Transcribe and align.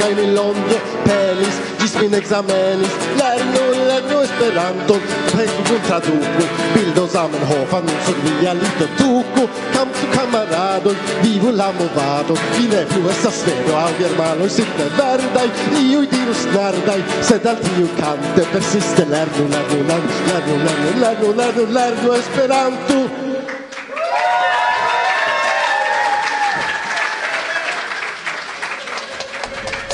kaj 0.00 0.10
mi 0.18 0.26
longe 0.36 0.78
pelis 1.06 1.56
ĝis 1.80 1.94
min 2.00 2.14
ekzamenis 2.18 2.94
lernu 3.20 3.64
lernu 3.88 4.18
Esperanton 4.26 5.06
pensu 5.32 5.64
kun 5.68 5.80
traduku 5.88 6.44
bildo 6.74 7.04
Zamenhofan 7.14 7.90
sur 8.06 8.18
via 8.24 8.54
litotuko 8.60 9.46
kamp 9.74 10.00
su 10.00 10.10
kamaradoj 10.16 10.96
vivu 11.22 11.52
la 11.60 11.70
movado 11.80 12.36
vi 12.56 12.68
ne 12.74 12.82
plu 12.92 13.02
estas 13.14 13.40
vero 13.46 13.78
al 13.84 13.96
germanoj 14.02 14.50
simple 14.58 14.90
verdaj 15.00 15.48
iuj 15.82 16.06
dirus 16.14 16.44
nardaj 16.56 17.00
sed 17.30 17.50
al 17.54 17.58
tiu 17.64 17.88
kante 18.02 18.46
persiste 18.52 19.08
lernu 19.14 19.48
lernu 19.56 19.82
lernu 19.90 20.14
lernu 20.28 20.62
lernu 20.66 20.94
lernu 21.02 21.34
lernu 21.42 21.66
lernu 21.78 22.16
Esperanto 22.20 23.29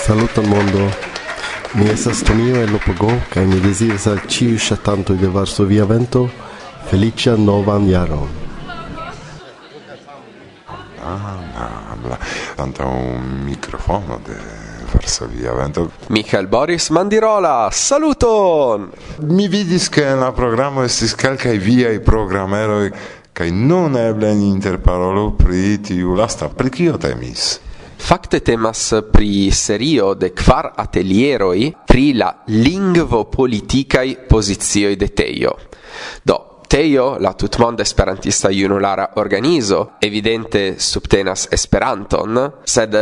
Saluton 0.07 0.47
mondo. 0.47 0.91
Mi 1.75 1.89
estas 1.91 2.23
Tonio 2.23 2.61
el 2.63 2.71
Lopogo 2.71 3.09
kaj 3.33 3.43
mi 3.47 3.57
deziras 3.61 4.05
al 4.07 4.21
ĉiuj 4.31 4.61
ŝatantoj 4.63 5.17
de 5.19 5.31
Varsovia 5.35 5.83
Vento 5.85 6.21
feliĉan 6.87 7.43
novan 7.43 7.89
jaron. 7.91 8.29
Ah, 11.03 11.97
la 12.07 12.21
un 12.87 13.27
microfono 13.49 14.21
de 14.29 14.39
Varsovia 14.95 15.59
Vento. 15.59 15.89
Michael 16.09 16.47
Boris 16.47 16.89
Mandirola, 16.91 17.69
saluton! 17.73 18.89
Mi 19.27 19.49
vidis 19.49 19.89
che 19.89 20.15
la 20.15 20.31
programo 20.31 20.85
estis 20.85 21.17
via 21.59 21.91
i 21.91 21.99
programmeroi, 21.99 22.93
cae 23.33 23.51
non 23.51 23.97
eble 23.97 24.35
ni 24.35 24.51
interparolo 24.51 25.33
pri 25.33 25.81
tiu 25.81 26.15
lasta, 26.15 26.49
pri 26.49 26.71
kio 26.71 26.97
temis? 26.97 27.66
Fakte 27.99 28.41
temas 28.41 28.93
pri 29.13 29.51
serio 29.51 30.15
de 30.15 30.31
kvar 30.31 30.73
atelieroi 30.77 31.73
pri 31.87 32.13
la 32.15 32.31
lingvo 32.47 33.25
politikaj 33.31 34.29
pozicioj 34.29 34.97
de 34.97 35.09
Tejo. 35.09 35.55
Do, 36.23 36.37
Tejo, 36.69 37.17
la 37.21 37.33
tutmonda 37.33 37.83
esperantista 37.83 38.51
junulara 38.51 39.13
organizo, 39.17 39.97
evidente 40.01 40.75
subtenas 40.79 41.49
Esperanton, 41.51 42.41
sed 42.65 42.95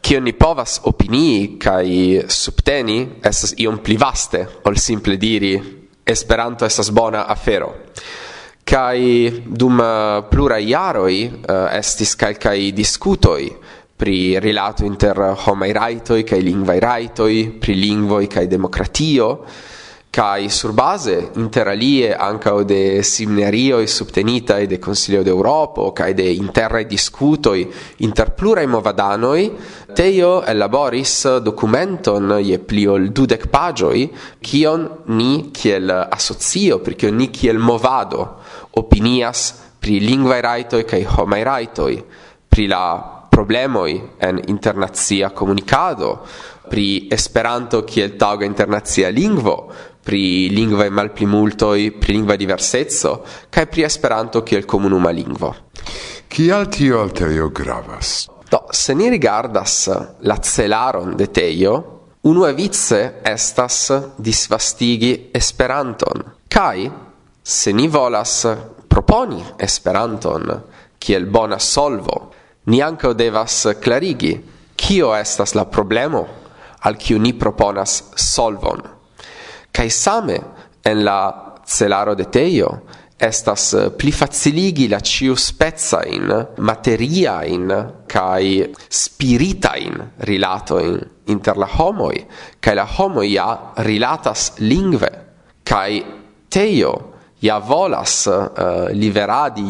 kio 0.00 0.20
ni 0.20 0.32
povas 0.32 0.80
opinii 0.84 1.58
kaj 1.58 1.86
subteni 2.28 2.98
estas 3.22 3.54
iom 3.58 3.78
pli 3.78 3.96
vaste 3.96 4.46
ol 4.64 4.76
simple 4.76 5.16
diri 5.16 5.54
Esperanto 6.04 6.66
estas 6.66 6.90
bona 6.90 7.26
afero 7.30 7.70
kai 8.64 9.42
dum 9.46 9.80
plura 10.30 10.58
iaroi 10.58 11.26
uh, 11.26 11.32
eh, 11.50 11.78
estis 11.78 12.14
calcai 12.16 12.72
discutoi 12.72 13.50
pri 14.02 14.36
rilato 14.40 14.84
inter 14.84 15.36
homai 15.46 15.70
raitoi 15.70 16.24
kai 16.24 16.42
lingvai 16.42 16.80
raitoi, 16.80 17.54
pri 17.56 17.74
lingvoi 17.74 18.26
kai 18.26 18.48
democratio, 18.48 19.44
kai 20.10 20.48
sur 20.48 20.72
base 20.72 21.30
interalie 21.36 22.12
o 22.18 22.64
de 22.64 23.00
seminarioi 23.04 23.86
subtenitai 23.86 24.66
de 24.66 24.80
Consiglio 24.80 25.22
d'europa 25.22 25.92
kai 25.92 26.14
de 26.14 26.24
interrae 26.24 26.84
discutoi 26.84 27.70
inter 27.98 28.32
plurae 28.32 28.66
movadanoi, 28.66 29.52
teio 29.94 30.42
elaboris 30.42 31.38
documenton 31.38 32.40
je 32.42 32.58
pliol 32.58 33.12
dudec 33.12 33.46
pagioi, 33.46 34.10
kion 34.40 34.90
ni 35.14 35.52
kiel 35.52 36.08
asocio, 36.10 36.80
perché 36.80 37.06
kion 37.06 37.14
ni 37.14 37.30
kiel 37.30 37.58
movado 37.58 38.40
opinias 38.72 39.54
pri 39.78 40.00
lingvae 40.00 40.40
raitoi 40.40 40.84
kai 40.84 41.04
homai 41.06 41.44
raitoi, 41.44 42.04
pri 42.48 42.66
la 42.66 43.21
problemoi 43.32 44.10
en 44.18 44.40
internazia 44.48 45.30
comunicado 45.30 46.20
pri 46.68 47.08
Esperanto 47.10 47.80
kiel 47.88 48.12
taŭga 48.20 48.44
internazia 48.44 49.08
lingvo, 49.08 49.56
pri 50.04 50.50
lingvaj 50.52 50.90
malplimultoj, 50.90 51.92
pri 51.96 52.16
lingva 52.18 52.36
diversezzo 52.36 53.12
kaj 53.48 53.64
pri 53.72 53.86
Esperanto 53.88 54.42
kiel 54.44 54.66
komunuma 54.68 55.10
lingvo. 55.10 55.54
Kial 56.28 56.68
tio 56.68 57.00
al 57.00 57.50
gravas? 57.52 58.28
Do, 58.50 58.66
se 58.70 58.94
ni 58.94 59.08
rigardas 59.08 59.88
la 60.20 60.36
celaron 60.36 61.16
de 61.16 61.26
Tejo, 61.32 61.74
unu 62.22 62.44
vice 62.54 63.20
estas 63.24 63.92
disvastigi 64.16 65.30
Esperanton. 65.32 66.22
Kaj, 66.48 66.90
se 67.42 67.72
ni 67.72 67.88
volas 67.88 68.46
proponi 68.88 69.42
Esperanton 69.58 70.52
kiel 70.98 71.26
bona 71.26 71.58
solvo 71.58 72.41
Ni 72.66 72.82
ankaŭ 72.82 73.12
devas 73.18 73.66
clarigi 73.82 74.36
kio 74.76 75.14
estas 75.16 75.54
la 75.54 75.64
problemo 75.64 76.26
al 76.86 76.96
kiu 76.98 77.18
ni 77.18 77.32
proponas 77.38 78.02
solvon. 78.14 78.82
Kaj 79.72 79.90
same 79.90 80.38
en 80.84 81.04
la 81.04 81.18
celaro 81.66 82.14
de 82.14 82.26
teio 82.30 82.68
estas 83.22 83.68
pli 83.98 84.10
faciligi 84.12 84.88
la 84.88 84.98
ciu 85.00 85.36
spezza 85.38 86.02
in 86.06 86.30
materia 86.58 87.44
in 87.44 87.70
kai 88.06 88.66
spirita 88.88 89.76
in 89.76 90.10
rilato 90.26 90.78
in 90.80 90.98
inter 91.26 91.56
la 91.56 91.68
homoi 91.70 92.26
kai 92.58 92.74
la 92.74 92.86
homo 92.98 93.22
ja 93.22 93.72
rilatas 93.76 94.52
lingve 94.58 95.10
kai 95.62 96.02
teio 96.48 97.11
ja 97.42 97.58
volas 97.58 98.26
eh, 98.26 98.30
uh, 98.30 98.88
liveradi 98.90 99.62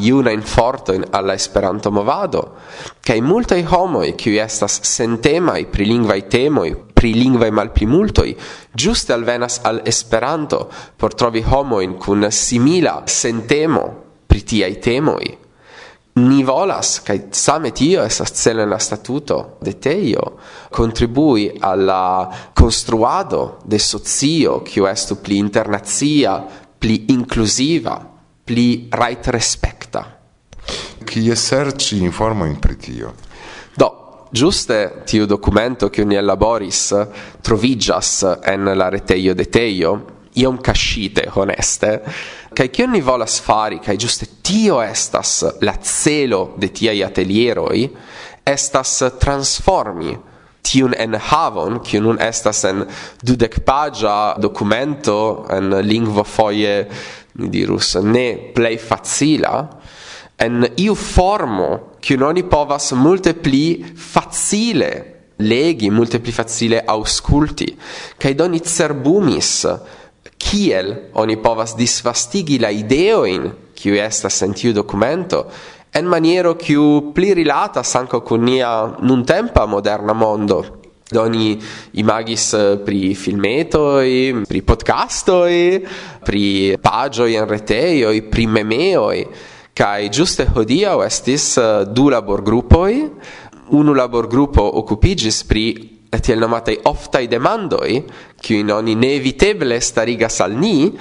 forto 0.42 0.92
al 0.92 1.06
alla 1.10 1.32
Esperanto 1.32 1.90
movado, 1.90 2.56
cae 3.00 3.20
multai 3.20 3.64
homoi, 3.64 4.14
qui 4.14 4.36
estas 4.36 4.80
sentemai 4.82 5.66
pri 5.66 5.86
lingvai 5.86 6.26
temoi, 6.28 6.76
pri 6.92 7.14
lingvai 7.14 7.50
malplimultoi, 7.50 8.36
giuste 8.70 9.12
alvenas 9.12 9.60
al 9.62 9.80
Esperanto 9.84 10.68
por 10.96 11.14
trovi 11.14 11.42
homoin 11.42 11.96
kun 11.96 12.26
simila 12.30 13.02
sentemo 13.06 14.02
pri 14.26 14.42
tiai 14.42 14.78
temoi. 14.78 15.38
Ni 16.14 16.42
volas, 16.44 17.00
kai 17.00 17.30
same 17.32 17.70
tio 17.72 18.02
estas 18.04 18.34
cele 18.36 18.66
la 18.66 18.76
statuto 18.78 19.56
de 19.62 19.78
teio, 19.78 20.36
contribui 20.68 21.56
alla 21.58 22.28
construado 22.52 23.56
de 23.64 23.78
socio, 23.78 24.60
kiu 24.60 24.84
estu 24.90 25.16
pli 25.24 25.38
internazia, 25.38 26.36
pli 26.82 27.04
inclusiva, 27.10 28.04
pli 28.42 28.88
right 28.90 29.28
respecta. 29.28 30.18
Chi 31.04 31.28
eserci 31.28 32.02
informo 32.02 32.44
in 32.44 32.58
pritio? 32.58 33.14
Do, 33.72 34.26
giuste 34.32 35.02
tiu 35.04 35.26
documento 35.26 35.90
che 35.90 36.02
uni 36.02 36.16
elaboris 36.16 37.06
trovigas 37.40 38.26
en 38.42 38.64
la 38.74 38.88
reteio 38.88 39.32
de 39.32 39.48
teio, 39.48 40.04
iom 40.32 40.58
cascite, 40.60 41.28
honeste, 41.34 42.02
kai 42.52 42.68
che 42.68 42.82
uni 42.82 43.00
volas 43.00 43.38
fari, 43.38 43.78
kai 43.78 43.96
giuste 43.96 44.40
tio 44.40 44.82
estas 44.82 45.58
la 45.60 45.78
celo 45.80 46.54
de 46.56 46.72
tiai 46.72 47.00
atelieroi, 47.00 47.88
estas 48.42 49.14
transformi 49.20 50.18
tiun 50.62 50.94
enhavon, 50.98 51.80
kiu 51.84 52.02
nun 52.04 52.20
estas 52.22 52.64
en 52.68 52.84
dudekpaĝa 53.22 54.16
dokumento 54.42 55.46
en 55.50 55.78
lingvo 55.84 56.24
foje, 56.24 56.76
ni 57.38 57.48
dirus, 57.52 57.96
ne 58.02 58.26
plej 58.54 58.76
facila, 58.78 59.56
en 60.42 60.66
iu 60.82 60.94
formo 60.98 61.98
kiu 62.02 62.22
oni 62.26 62.44
povas 62.50 62.92
multe 62.98 63.34
pli 63.34 63.82
facile 63.94 64.90
legi, 65.42 65.90
multe 65.90 66.20
pli 66.22 66.32
facile 66.34 66.82
aŭskulti, 66.86 67.68
kaj 68.18 68.34
doni 68.38 68.60
cerbumis 68.60 69.52
kiel 70.42 70.94
oni 71.22 71.36
povas 71.42 71.76
disvastigi 71.78 72.58
la 72.62 72.70
ideojn 72.74 73.50
kiu 73.78 73.94
estas 73.98 74.42
en 74.42 74.54
tiu 74.54 74.74
dokumento 74.74 75.44
en 75.94 76.06
maniero 76.06 76.56
chiu 76.56 77.12
pli 77.12 77.34
rilata 77.34 77.82
sanco 77.82 78.22
con 78.22 78.42
nia 78.42 78.96
nun 79.00 79.24
tempa 79.24 79.66
moderna 79.66 80.14
mondo. 80.14 80.80
Doni 81.12 81.60
imagis 81.92 82.54
eh, 82.54 82.78
pri 82.82 83.14
filmeto 83.14 84.00
filmetoi, 84.00 84.46
pri 84.46 84.62
podcastoi, 84.62 85.86
pri 86.24 86.78
pagio 86.80 87.26
in 87.26 87.44
rete 87.44 87.74
reteioi, 87.74 88.22
pri 88.22 88.46
memeo 88.46 89.08
memeoi, 89.08 89.26
kai 89.74 90.08
giuste 90.08 90.48
o 90.54 91.02
estis 91.02 91.58
eh, 91.58 91.84
du 91.84 92.08
laborgrupoi, 92.08 93.10
unu 93.76 93.92
labor 93.92 94.26
grupo 94.26 94.62
occupigis 94.62 95.44
pri 95.44 96.00
et 96.08 96.20
tiel 96.20 96.38
nomatai 96.38 96.80
i 97.20 97.28
demandoi, 97.28 98.04
kiuin 98.40 98.70
oni 98.70 98.94
neeviteble 98.94 99.80
starigas 99.80 100.40
al 100.40 100.52
ni, 100.56 100.92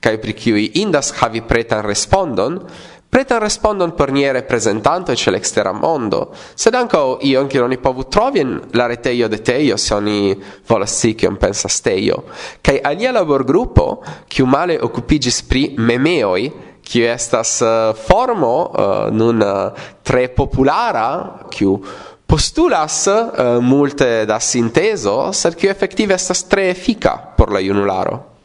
kai 0.00 0.18
pri 0.18 0.32
kiui 0.32 0.70
indas 0.80 1.12
havi 1.20 1.42
pretan 1.42 1.82
respondon, 1.82 2.60
preta 3.08 3.38
respondon 3.38 3.94
per 3.94 4.12
nie 4.12 4.30
representanto 4.32 5.14
ce 5.14 5.30
l'extera 5.30 5.72
mondo, 5.72 6.34
sed 6.54 6.74
anco 6.74 7.18
io 7.22 7.40
anche 7.40 7.58
non 7.58 7.72
i 7.72 7.78
povu 7.78 8.06
trovi 8.06 8.40
in 8.40 8.60
la 8.72 8.86
reteio 8.86 9.28
de 9.28 9.40
teio, 9.40 9.76
se 9.76 9.94
oni 9.94 10.40
volas 10.66 10.94
si 10.94 11.14
che 11.14 11.26
un 11.26 11.36
pensa 11.36 11.68
steio, 11.68 12.24
cae 12.60 12.80
alia 12.80 13.10
labor 13.10 13.44
gruppo, 13.44 14.02
chiu 14.26 14.46
male 14.46 14.78
occupigis 14.78 15.42
pri 15.42 15.74
memeoi, 15.76 16.52
kiu 16.88 17.04
estas 17.04 17.60
uh, 17.60 17.94
formo 17.94 18.70
uh, 18.72 19.10
nun 19.12 19.40
uh, 19.40 19.72
tre 20.02 20.28
populara, 20.28 21.44
kiu 21.48 21.76
postulas 22.24 23.06
uh, 23.08 23.58
multe 23.60 24.24
da 24.24 24.38
sinteso, 24.38 25.32
sed 25.32 25.56
kiu 25.56 25.70
effektive 25.70 26.14
estas 26.14 26.46
tre 26.48 26.70
efica 26.70 27.16
por 27.36 27.52
la 27.52 27.60
junularo. 27.60 28.37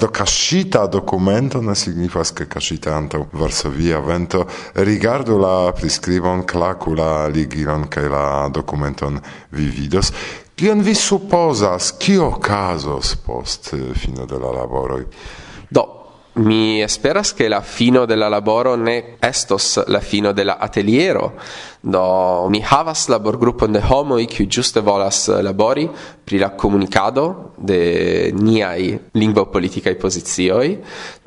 Do 0.00 0.08
cascita 0.08 0.86
documento 0.86 1.60
ne 1.60 1.74
signifas 1.74 2.32
che 2.32 2.46
cascita 2.46 2.96
anto 2.96 3.28
Varsovia 3.32 4.00
vento. 4.00 4.48
Rigardo 4.72 5.36
la 5.36 5.72
prescrivon 5.72 6.42
clacula 6.46 7.26
ligilon 7.26 7.86
che 7.86 8.08
la 8.08 8.48
documenton 8.50 9.20
vividos 9.50 10.10
Kion 10.60 10.82
vi 10.82 10.94
supposas, 10.94 11.94
kio 11.98 12.38
casos 12.38 13.14
post 13.16 13.72
eh, 13.72 13.94
fino 13.94 14.26
de 14.26 14.38
la 14.38 14.50
laboroi? 14.52 15.06
Do, 15.68 15.84
mi 16.34 16.82
esperas 16.82 17.32
che 17.32 17.48
la 17.48 17.62
fino 17.62 18.04
della 18.04 18.28
laboro 18.28 18.74
ne 18.74 19.16
estos 19.18 19.82
la 19.86 20.00
fino 20.00 20.32
della 20.32 20.58
ateliero, 20.58 21.40
Do 21.82 22.48
mi 22.52 22.60
havas 22.60 23.06
laborgrupon 23.08 23.72
de 23.72 23.80
homoj 23.80 24.26
kiu 24.28 24.44
juste 24.44 24.82
volas 24.84 25.28
eh, 25.28 25.38
labori 25.42 25.86
pri 26.24 26.38
la 26.38 26.50
komunikado 26.52 27.52
de 27.56 28.32
niaj 28.36 28.98
lingvopolitikaj 29.14 29.94
pozicioj. 29.98 30.74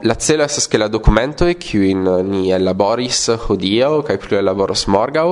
La 0.05 0.13
celo 0.13 0.45
estas 0.45 0.67
ke 0.69 0.77
la 0.77 0.91
dokumentoj 0.93 1.55
kiujn 1.57 2.05
eh, 2.07 2.19
ni 2.27 2.51
elaboris 2.53 3.23
eh, 3.33 3.39
hodiaŭ 3.47 4.03
kaj 4.05 4.17
plu 4.21 4.37
ellaboros 4.37 4.85
morgaŭ 4.93 5.25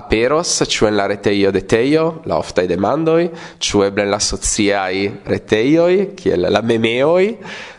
aperos 0.00 0.54
ĉu 0.64 0.88
en 0.88 0.96
la 0.96 1.06
retejo 1.12 1.52
de 1.52 1.60
Tejo, 1.68 2.06
la 2.24 2.38
oftaj 2.40 2.64
demandoj, 2.70 3.28
ĉu 3.60 3.82
eble 3.84 4.06
en 4.06 4.14
la 4.14 4.20
sociaj 4.20 5.10
retejoj 5.28 6.14
kiel 6.16 6.48
la 6.48 6.62
memeoj, 6.64 7.34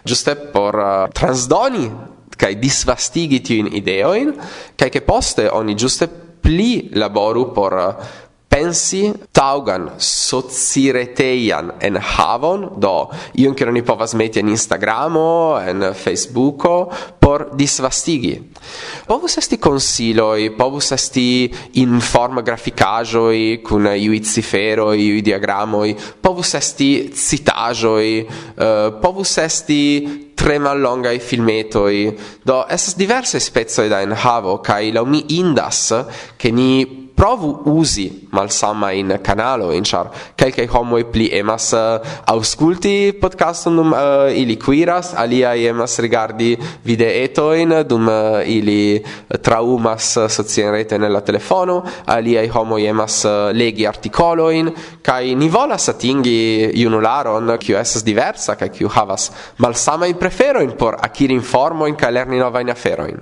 juste 0.06 0.36
por 0.54 0.78
uh, 0.78 1.10
transdoni 1.14 1.90
kaj 2.38 2.52
disvastigi 2.62 3.42
tiujn 3.42 3.72
ideojn 3.74 4.34
kaj 4.78 4.92
che 4.92 5.02
poste 5.02 5.50
oni 5.50 5.74
giuste 5.74 6.25
pli 6.46 6.94
laboru 6.94 7.50
por 7.50 7.74
eh, 7.74 8.24
pensi 8.56 9.12
taugan 9.36 9.90
socireteian 9.98 11.74
en 11.82 11.98
havon. 12.00 12.80
Do 12.80 13.10
io 13.34 13.54
che 13.54 13.66
non 13.66 13.82
povas 13.84 14.14
meti 14.14 14.40
en 14.40 14.48
Instagramo 14.48 15.60
en 15.60 15.92
Facebooko 15.94 16.90
por 17.20 17.50
disvastigi. 17.56 18.38
Povus 19.06 19.38
esti 19.38 19.58
consiloi 19.58 20.52
povus 20.56 20.92
esti 20.92 21.52
inform 21.82 22.44
graficajoi 22.44 23.60
kun 23.62 23.90
iui 23.92 24.22
i 24.22 25.04
iui 25.04 25.22
diagramoi 25.22 25.96
povus 26.22 26.54
esti 26.54 27.12
citajoi 27.12 28.24
uh, 28.24 28.64
eh, 28.64 28.94
povus 29.02 29.38
esti 29.38 30.34
tre 30.36 30.60
mallonga 30.60 31.12
i 31.12 31.20
filmetoi. 31.20 32.18
Do 32.44 32.66
estas 32.70 32.96
diverse 32.96 33.40
spezzo 33.40 33.88
da 33.88 34.02
in 34.02 34.12
havo 34.12 34.60
kai 34.60 34.92
la 34.92 35.04
mi 35.04 35.24
indas 35.40 35.94
che 36.38 36.52
ni 36.52 37.04
provu 37.16 37.62
usi 37.66 38.28
malsama 38.32 38.92
in 38.92 39.20
canalo 39.24 39.72
in 39.72 39.84
char 39.84 40.10
kelke 40.36 40.68
homo 40.68 41.02
pli 41.06 41.30
emas 41.32 41.72
uh, 41.72 42.00
ausculti 42.26 43.14
podcaston 43.14 43.76
dum 43.76 43.94
uh, 43.94 44.28
ili 44.36 44.58
quiras 44.58 45.14
alia 45.16 45.56
emas 45.56 45.98
rigardi 46.00 46.58
videeto 46.84 47.54
in 47.54 47.86
dum 47.88 48.08
uh, 48.08 48.44
ili 48.46 49.02
traumas 49.42 50.28
socienrete 50.28 50.98
nella 50.98 51.22
telefono 51.22 51.84
alia 52.06 52.44
homo 52.52 52.78
emas 52.78 53.24
uh, 53.24 53.52
legi 53.54 53.86
articolo 53.86 54.50
in 54.50 54.74
kai 55.02 55.36
ni 55.36 55.48
volas 55.48 55.88
atingi 55.88 56.72
junularon 56.76 57.58
kiu 57.58 57.78
esas 57.78 58.04
diversa 58.04 58.56
kai 58.56 58.70
kiu 58.70 58.90
havas 58.90 59.32
malsama 59.58 60.06
in 60.06 60.18
prefero 60.26 60.60
il 60.60 60.74
por 60.74 60.96
akiri 61.00 61.34
informoin 61.34 61.96
nova 62.00 62.34
in 62.34 62.40
novajn 62.40 62.70
aferojn. 62.70 63.18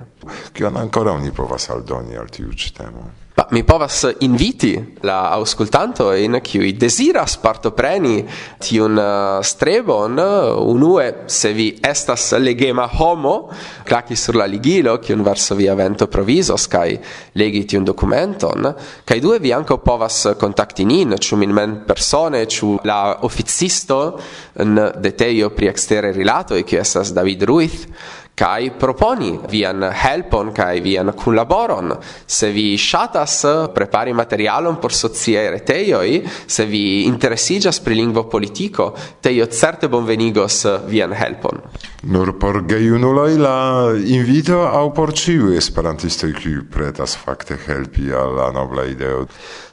Kion 0.52 0.76
ancora 0.76 1.12
oni 1.12 1.30
povas 1.30 1.68
aldoni 1.68 2.16
al 2.16 2.30
tiu 2.30 2.48
ĉi 2.48 2.72
temo? 2.72 3.23
Ma 3.36 3.48
mi 3.50 3.64
povas 3.64 4.14
inviti 4.20 4.94
la 5.00 5.30
auscultanto 5.30 6.12
in 6.12 6.40
cui 6.40 6.76
desiras 6.76 7.36
partopreni 7.36 8.24
tiun 8.58 8.96
eh, 8.96 9.42
strebon. 9.42 10.18
Unue 10.62 11.24
se 11.26 11.52
vi 11.52 11.76
estas 11.82 12.30
legema 12.38 12.86
homo 12.86 13.50
klaki 13.82 14.14
sur 14.14 14.36
la 14.36 14.44
ligilo 14.44 15.00
un 15.08 15.22
verso 15.22 15.56
via 15.56 15.74
vento 15.74 16.06
provisos 16.06 16.68
kai 16.68 16.96
legi 17.32 17.64
tiun 17.64 17.82
documenton 17.82 18.72
kai 19.04 19.18
due 19.18 19.40
vi 19.40 19.50
anco 19.52 19.78
povas 19.78 20.36
contacti 20.38 20.84
nin 20.84 21.16
ĉu 21.18 21.36
min 21.36 21.50
men 21.50 21.82
persone 21.84 22.46
chu 22.46 22.78
la 22.84 23.18
officisto 23.22 24.20
en 24.54 24.92
detejo 25.00 25.50
pri 25.50 25.66
extere 25.66 26.12
rilato 26.12 26.54
e 26.54 26.62
che 26.62 26.78
estas 26.78 27.10
David 27.10 27.42
Ruiz 27.42 27.86
kai 28.34 28.70
proponi 28.70 29.38
vian 29.50 29.82
helpon 29.94 30.52
kai 30.52 30.80
vian 30.82 31.12
kunlaboron. 31.14 31.94
Se 32.26 32.50
vi 32.50 32.76
shatas 32.76 33.44
eh, 33.44 33.68
prepari 33.74 34.12
materialon 34.12 34.78
por 34.82 34.92
socie 34.92 35.50
reteioi 35.50 36.22
se 36.46 36.66
vi 36.66 37.06
interesigas 37.06 37.80
pri 37.80 37.94
lingvo 37.94 38.26
politico 38.26 38.92
teio 39.20 39.46
certe 39.46 39.88
bonvenigos 39.88 40.64
eh, 40.64 40.78
vian 40.86 41.12
helpon. 41.14 41.62
Nur 42.02 42.34
por 42.38 42.64
gejunuloi 42.66 43.38
la 43.38 43.92
invito 43.94 44.66
au 44.66 44.90
por 44.92 45.14
ciu 45.14 45.54
esperantistoi 45.54 46.32
qui 46.32 46.58
pretas 46.62 47.16
fakte 47.16 47.58
helpi 47.66 48.10
al 48.10 48.34
la 48.34 48.50
nobla 48.50 48.84
ideo. 48.84 49.26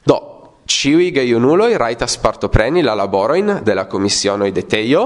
Do 0.06 0.32
Ciui 0.72 1.10
geiunuloi 1.12 1.76
raitas 1.76 2.16
partopreni 2.22 2.82
la 2.82 2.94
laboroin 2.96 3.60
de 3.66 3.74
la 3.74 3.88
commissionoi 3.92 4.52
de 4.56 4.64
teio, 4.64 5.02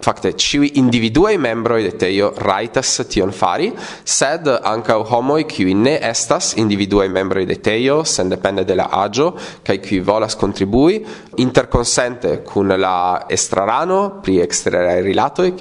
Fakte, 0.00 0.32
ciui 0.38 0.78
individuei 0.78 1.38
membroi 1.38 1.82
de 1.82 1.96
teio 1.98 2.30
raitas 2.38 3.00
tion 3.10 3.32
fari, 3.34 3.72
sed 4.04 4.46
anca 4.46 4.94
homoi 4.98 5.42
qui 5.44 5.74
ne 5.74 5.96
estas 5.98 6.52
individuei 6.56 7.08
membroi 7.10 7.46
de 7.46 7.56
teio, 7.58 8.04
sen 8.04 8.28
depende 8.30 8.62
de 8.64 8.76
la 8.78 8.86
agio, 8.94 9.32
kai 9.66 9.80
qui 9.82 9.98
volas 9.98 10.36
contribui, 10.38 11.00
interconsente 11.42 12.42
cun 12.46 12.74
la 12.78 13.24
estrarano, 13.26 14.20
pri 14.22 14.38
extra 14.40 15.00
rilatoi, 15.02 15.54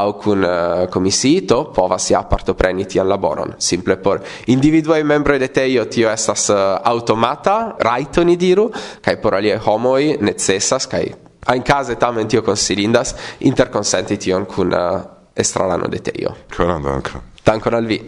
au 0.00 0.14
cun 0.16 0.42
uh, 0.42 0.88
comisito, 0.88 1.66
povas 1.74 2.08
ja 2.10 2.22
partopreni 2.24 2.86
tian 2.86 3.08
laboron. 3.08 3.54
Simple 3.58 3.98
por 4.00 4.22
individuei 4.46 5.04
membroi 5.04 5.38
de 5.38 5.50
teio 5.52 5.84
tio 5.88 6.08
estas 6.08 6.48
uh, 6.48 6.80
automata, 6.82 7.76
raito 7.78 8.24
ni 8.24 8.38
diru, 8.40 8.70
kai 9.04 9.18
por 9.20 9.36
alie 9.36 9.60
homoi 9.60 10.16
necessas, 10.20 10.88
kai 10.88 11.10
a 11.46 11.54
in 11.54 11.62
casa 11.62 11.92
Einkase 11.92 11.96
tamen 11.96 12.28
tio 12.28 12.42
konsilindas, 12.42 13.14
interkonsenti 13.38 14.16
tion 14.16 14.46
kun 14.46 14.72
uh, 14.72 14.78
eh, 14.78 15.02
estrarano 15.34 15.88
de 15.88 15.98
tejo. 15.98 16.36
Koran 16.56 16.82
dankon. 16.82 17.20
Dankon 17.44 17.74
al 17.74 17.86
vi. 17.86 18.00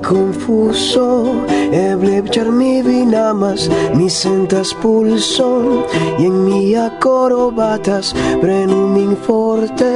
confuso 0.00 1.46
Eble 1.72 2.22
char 2.30 2.50
mi 2.50 2.82
vinamas 2.82 3.68
Mi 3.94 4.08
sentas 4.08 4.72
pulson 4.82 5.84
en 6.18 6.44
mia 6.44 6.90
koro 7.00 7.50
batas 7.50 8.12
Prenu 8.40 8.86
min 8.88 9.16
forte 9.16 9.94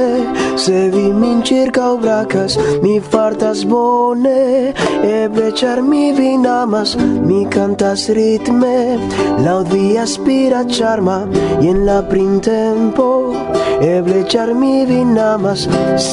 Se 0.57 0.89
vi 0.89 1.11
min 1.13 1.43
circa 1.43 1.95
bracas 2.01 2.57
Mi 2.81 2.99
fartas 2.99 3.63
bone 3.63 4.73
Eble 5.03 5.51
char 5.55 5.81
mi 5.81 6.11
vinamas 6.11 6.95
Mi 6.97 7.45
cantas 7.45 8.09
ritme 8.09 8.97
Laud 9.45 9.67
vi 9.73 9.97
aspira 9.97 10.65
charma 10.67 11.27
Y 11.61 11.69
en 11.69 11.85
la 11.85 12.01
printempo 12.01 13.33
Eble 13.81 14.27
char 14.27 14.53
mi 14.53 14.85
vinamas 14.85 15.67
amas 15.67 16.07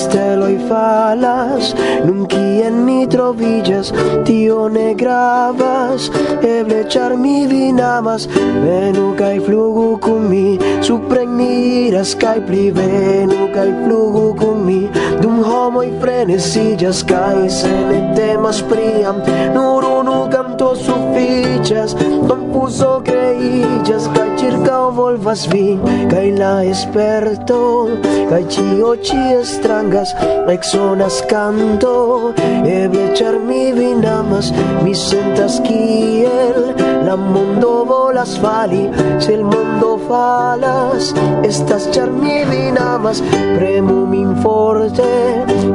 i 0.50 0.58
falas 0.68 1.74
Nun 2.06 2.26
kien 2.26 2.84
mi 2.86 3.06
troviĝas 3.06 3.75
jes, 3.76 3.92
tio 4.24 4.68
ne 4.68 4.94
gravas, 4.94 6.08
eble 6.42 6.82
ĉar 6.92 7.16
mi 7.20 7.46
vin 7.50 7.80
amas, 7.80 8.26
venu 8.62 9.10
kaj 9.18 9.34
flugu 9.46 9.88
kun 10.02 10.28
mi, 10.30 10.58
supren 10.86 11.34
mi 11.36 11.50
iras 11.86 12.14
kaj 12.20 12.38
pli. 12.46 12.64
Venu 12.76 13.48
kaj 13.54 13.68
flugu 13.84 14.24
kun 14.40 14.64
mi, 14.66 14.80
dum 15.22 15.42
homoj 15.44 15.86
freneziĝas 16.02 17.04
kaj 17.08 17.48
se 17.60 17.72
ne 17.90 18.00
temas 18.16 18.62
priam, 18.70 19.22
nur 19.54 19.86
unu 19.90 20.18
kanto 20.32 20.72
sufiĉas, 20.86 21.96
dum 22.28 22.45
confuso 22.56 23.02
creillas 23.04 24.08
Kaj 24.14 24.38
circao 24.38 24.90
volvas 24.90 25.46
vi 25.52 25.78
Kaj 26.10 26.30
la 26.38 26.64
esperto 26.64 27.88
Kaj 28.30 28.42
cio 28.48 28.96
ci 28.96 29.18
estrangas 29.40 30.14
Exonas 30.48 31.22
canto 31.30 32.32
Eble 32.64 33.14
char 33.16 33.38
mi 33.38 33.72
vin 33.72 34.04
amas 34.06 34.52
Mi 34.84 34.94
sentas 34.94 35.60
kiel 35.66 36.72
La 37.06 37.16
mondo 37.16 37.84
volas 37.84 38.38
fali 38.40 38.88
Se 39.20 39.34
el 39.34 39.44
mondo 39.44 39.98
falas 40.08 41.14
Estas 41.44 41.88
char 41.92 42.10
mi 42.10 42.44
vin 42.50 42.78
amas 42.78 43.22
Premu 43.58 44.06
min 44.06 44.34
forte 44.42 45.12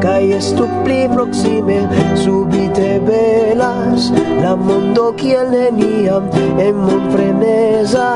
Kaj 0.02 0.32
estu 0.38 0.68
pli 0.84 1.08
proxime 1.14 1.88
Subite 2.16 2.71
te 2.82 3.00
belas 3.00 4.12
la 4.44 4.56
mondo 4.56 5.04
kiel 5.20 5.52
neniam 5.54 6.26
en 6.66 6.80
mon 6.86 7.04
freneza 7.14 8.08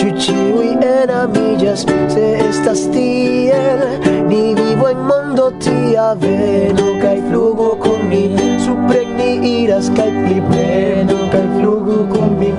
ĉu 0.00 0.08
ĉiuj 0.24 0.70
enamiĝas 0.92 1.84
se 2.14 2.26
estas 2.48 2.86
tiel 2.96 3.84
ni 4.30 4.42
vivo 4.60 4.88
en 4.94 5.08
mondo 5.12 5.50
tia 5.66 6.12
veno 6.24 6.92
kaj 7.02 7.18
flugu 7.28 7.72
kun 7.84 8.08
mi 8.12 8.47
supren 8.68 9.16
ni 9.16 9.30
iras 9.62 9.88
kaj 9.96 10.10
pli 10.22 10.38
plenu 10.48 11.16
kaj 11.32 11.44
flugu 11.56 11.98
kun 12.12 12.34
mi. 12.40 12.50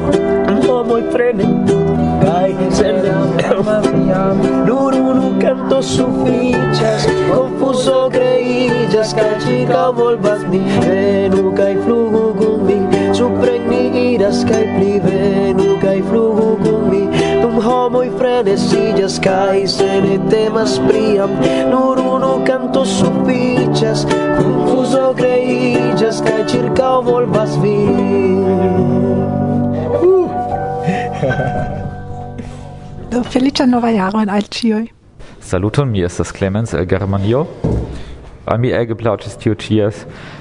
Homoj 0.65 1.01
frene 1.13 1.47
kaj 2.23 2.49
sen 2.77 2.97
nur 4.67 4.97
unu 5.11 5.29
canto 5.41 5.79
sufiĉas 5.91 7.05
konfuzo 7.29 7.99
kreiĝas 8.15 9.13
kaj 9.19 9.33
chica 9.45 9.83
volvas 9.99 10.41
mi. 10.51 10.63
Venu 10.87 11.43
kaj 11.59 11.73
flugu 11.85 12.25
kun 12.41 12.57
mi 12.67 12.79
supren 13.21 13.69
ni 13.69 13.83
iras 14.07 14.43
kaj 14.49 14.65
pli 14.75 14.91
venu 15.05 15.69
kaj 15.85 15.97
flugu 16.09 16.49
kun 16.63 16.68
enestillas 18.39 19.19
kai 19.23 19.67
se 19.67 19.87
ne 20.01 20.17
temas 20.29 20.79
priam 20.87 21.31
nur 21.71 21.99
unu 21.99 22.31
canto 22.47 22.85
sufiĉas 22.85 24.05
confuso 24.37 25.13
creillas 25.17 26.21
kai 26.27 26.43
circa 26.47 26.89
volvas 27.09 27.57
vi! 27.63 27.75
Uh! 30.03 30.29
Do 33.11 33.23
felicia 33.23 33.65
nova 33.65 33.89
jaro 33.89 34.21
en 34.21 34.29
al 34.29 34.47
ĉiuj. 34.47 34.87
Saluton, 35.41 35.89
mi 35.91 36.03
estas 36.05 36.31
Clemens 36.31 36.73
el 36.73 36.85
Germanio. 36.85 37.45
Ami 38.45 38.67
mi 38.67 38.73
ege 38.73 38.95
plaĉis 38.95 39.35
tiu 39.41 39.55
ĉi 39.55 39.81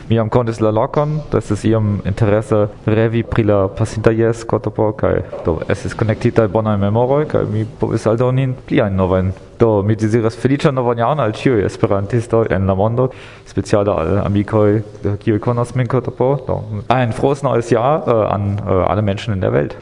mi 0.09 0.17
jam 0.17 0.29
kontis 0.29 0.61
la 0.61 0.71
lokon, 0.71 1.21
do 1.31 1.38
estis 1.38 1.65
iam 1.69 1.99
interese 2.09 2.67
revi 2.87 3.23
pri 3.23 3.45
la 3.45 3.59
pasinta 3.69 4.11
jes 4.11 4.45
kotopo 4.45 4.93
kaj 4.93 5.21
do 5.45 5.59
estis 5.69 5.95
konektitaj 5.95 6.49
bonaj 6.49 6.79
memoroj 6.81 7.27
kaj 7.29 7.45
mi 7.53 7.67
povis 7.81 8.07
aldoni 8.07 8.49
pliajn 8.69 8.97
novajn 8.97 9.33
Do 9.59 9.83
mi 9.83 9.97
deziras 9.99 10.37
feliĉan 10.38 10.77
novan 10.79 11.00
jaron 11.00 11.19
al 11.19 11.33
ĉiuj 11.35 11.65
esperantistoj 11.67 12.45
en 12.55 12.69
la 12.71 12.77
mondo, 12.79 13.09
speciale 13.47 13.91
al 13.91 14.21
amikoj, 14.23 14.83
kiuj 15.25 15.41
konas 15.43 15.75
min 15.75 15.91
kotopo. 15.91 16.29
Do 16.47 16.61
ein 16.95 17.12
frohes 17.12 17.43
neues 17.43 17.73
Jahr 17.75 18.07
äh, 18.07 18.35
an 18.35 18.61
äh, 18.62 18.71
alle 18.87 19.03
Menschen 19.03 19.35
in 19.35 19.41
der 19.41 19.53
Welt. 19.53 19.75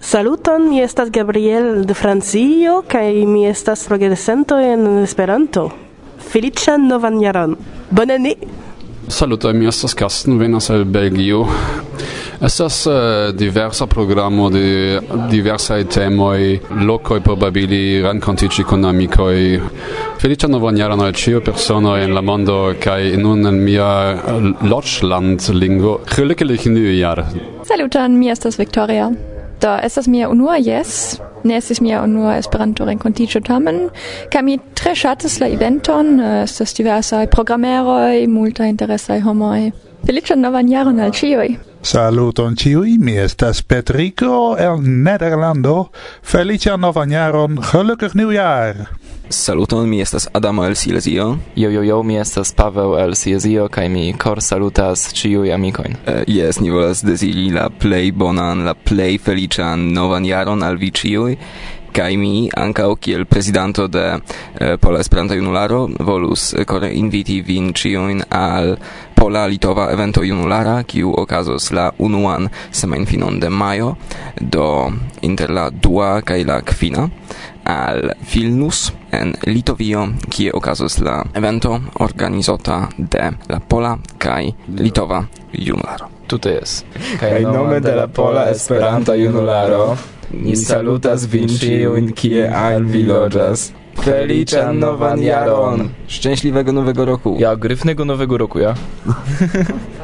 Saluton, 0.00 0.70
mi 0.70 0.80
estas 0.80 1.10
Gabriel 1.12 1.84
de 1.84 1.94
Francio 1.94 2.82
kaj 2.88 3.26
mi 3.26 3.46
estas 3.48 3.84
progresento 3.88 4.58
en 4.58 5.02
Esperanto. 5.02 5.70
Felician 6.18 6.88
novan 6.88 7.20
jaron. 7.20 7.56
Bonan 7.90 8.26
Saluto, 9.08 9.52
mi 9.52 9.66
estas 9.66 9.94
Carsten, 9.94 10.38
venas 10.38 10.70
el 10.70 10.84
Belgio. 10.84 11.46
Estas 12.40 12.86
uh, 12.86 12.92
diversa 13.34 13.86
programo 13.86 14.50
de 14.50 15.00
diversaj 15.30 15.84
temoj, 15.84 16.58
lokoj 16.70 17.20
por 17.20 17.24
probabili, 17.24 18.02
rancontici 18.02 18.64
kun 18.64 18.84
amikoj. 18.84 19.60
Feliĉan 20.20 20.50
novan 20.50 20.76
jaron 20.76 21.00
al 21.00 21.12
ĉiuj 21.12 21.44
personoj 21.44 22.02
en 22.04 22.14
la 22.14 22.20
mondo, 22.20 22.74
kaj 22.80 23.16
nun 23.16 23.46
en 23.46 23.60
mia 23.64 23.90
eh, 24.12 24.50
loĝlandlingvo. 24.62 25.54
lingo. 25.60 25.98
Glücklich 26.16 26.66
new. 26.66 27.64
Saluton, 27.64 28.18
mi 28.18 28.30
estas 28.30 28.58
Victoria. 28.58 29.10
Da 29.60 29.80
estas 29.82 30.06
mia 30.06 30.28
unua 30.28 30.56
jes, 30.56 31.20
ne 31.44 31.56
estis 31.60 31.80
mia 31.84 32.02
unua 32.02 32.36
Esperanto 32.40 32.86
renkontiĝo 32.88 33.40
tamen. 33.46 33.88
Kaj 34.32 34.42
mi 34.42 34.58
tre 34.74 34.94
ŝatas 34.98 35.40
la 35.42 35.50
eventon 35.52 36.18
eh, 36.20 36.36
estas 36.44 36.74
diversaj 36.76 37.26
programeroj 37.34 38.26
multaj 38.28 38.70
interesaj 38.72 39.20
homoj. 39.26 39.70
Feliĉan 40.04 40.42
novan 40.44 40.68
jaron 40.68 40.98
al 41.00 41.14
ĉiuj. 41.16 41.54
Saluton 41.84 42.58
ciui, 42.60 42.98
mi 43.00 43.14
estas 43.16 43.62
Petrico 43.64 44.52
el 44.60 44.82
Nederlando. 44.84 45.86
Felicia 46.20 46.76
novan 46.76 47.12
jaron, 47.12 47.56
gelukkig 47.70 48.12
nieuwjaar! 48.12 48.84
Saluton, 49.32 49.88
mi 49.88 50.02
estas 50.04 50.28
Adamo 50.36 50.66
el 50.68 50.76
Silesio. 50.76 51.38
Jo, 51.56 51.70
jo, 51.72 51.82
jo, 51.88 52.02
mi 52.02 52.18
estas 52.20 52.52
Paweł 52.52 52.98
el 53.00 53.16
Silesio, 53.16 53.70
kai 53.72 53.88
mi 53.88 54.12
cor 54.12 54.42
salutas 54.44 55.06
ciui 55.16 55.52
amicoin. 55.52 55.96
Eh, 56.04 56.24
jes, 56.28 56.58
uh, 56.58 56.62
ni 56.62 56.70
volas 56.70 57.00
desiri 57.04 57.48
la 57.54 57.70
plei 57.70 58.12
bonan, 58.12 58.66
la 58.68 58.74
plei 58.74 59.16
felician 59.16 59.88
novan 59.96 60.28
jaron 60.28 60.62
al 60.62 60.76
vi 60.76 60.92
ciui 60.92 61.38
kai 61.94 62.16
mi 62.18 62.48
ankaŭ 62.50 62.90
kiel 63.00 63.24
prezidanto 63.30 63.86
de 63.88 64.04
eh, 64.60 64.76
Pola 64.80 65.00
Esperanto 65.00 65.34
Junularo 65.34 65.88
volus 66.00 66.52
eh, 66.54 66.64
kore 66.66 66.90
inviti 66.92 67.40
vin 67.46 67.72
ĉiujn 67.72 68.24
al 68.30 68.76
Pola 69.14 69.46
Litova 69.46 69.86
evento 69.92 70.24
junulara 70.26 70.82
kiu 70.82 71.14
okazos 71.16 71.70
la 71.72 71.90
unuan 71.98 72.48
semajnfinon 72.70 73.38
de 73.40 73.48
majo 73.48 73.94
do 74.40 74.66
inter 75.22 75.50
la 75.50 75.70
dua 75.70 76.20
kaj 76.20 76.42
la 76.44 76.60
kvina 76.60 77.06
al 77.64 78.10
Vilnius 78.34 78.92
en 79.12 79.32
Litovio 79.46 80.08
kie 80.28 80.50
okazos 80.52 80.98
la 80.98 81.22
evento 81.34 81.78
organizota 82.00 82.88
de 82.98 83.30
la 83.48 83.60
Pola 83.60 83.96
kaj 84.18 84.52
Litova 84.68 85.24
Junularo. 85.52 86.10
Tute 86.26 86.50
jest. 86.50 86.84
Kaj 87.20 87.42
nome 87.42 87.80
de 87.80 87.94
la 87.94 88.06
Pola 88.06 88.50
Esperanto 88.50 89.14
Junularo. 89.14 89.96
Ni 90.32 90.56
salutas 90.56 91.26
vin 91.26 91.48
ciuin 91.48 92.12
kie 92.12 92.48
ein 92.48 92.86
vi 92.92 93.02
loĝas. 93.02 93.72
Felician 93.94 94.78
novan 94.78 95.22
jaron! 95.22 95.88
Szczęśliwego 96.08 96.72
nowego 96.72 97.04
roku! 97.04 97.36
Ja, 97.38 97.56
gryfnego 97.56 98.04
nowego 98.04 98.38
roku, 98.38 98.58
ja. 98.58 98.74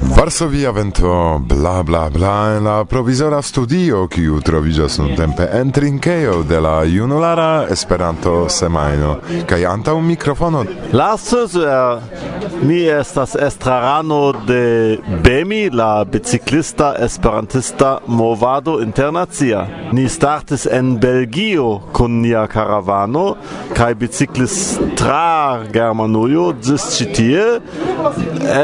Varsovia 0.00 0.70
vento 0.70 1.38
bla 1.38 1.82
bla 1.82 2.10
bla 2.10 2.54
en 2.56 2.64
la 2.64 2.84
provizora 2.84 3.42
studio 3.42 4.06
kiu 4.06 4.38
troviĝas 4.40 4.98
nuntempe 4.98 5.48
en 5.60 5.72
trinkejo 5.74 6.42
de 6.42 6.60
la 6.60 6.84
junulara 6.86 7.66
Esperanto 7.70 8.48
semajno 8.48 9.16
kaj 9.46 9.64
antaŭ 9.66 10.00
mikrofono 10.00 10.64
Lastos 10.92 11.54
uh, 11.54 11.62
eh, 11.62 12.28
mi 12.62 12.82
estas 12.82 13.34
estrarano 13.34 14.32
de 14.46 14.98
BEMI 15.22 15.70
la 15.70 16.04
biciklista 16.04 16.94
esperantista 16.98 17.98
movado 18.06 18.80
internacia. 18.82 19.66
Ni 19.92 20.08
startis 20.08 20.66
en 20.66 20.98
Belgio 20.98 21.80
kun 21.92 22.20
nia 22.20 22.46
karavano 22.46 23.36
kaj 23.74 23.94
biciklis 23.94 24.78
tra 24.96 25.64
Germanujo. 25.72 26.52
Ĝis 26.62 26.88
ĉi 26.96 27.06
tie 27.14 27.44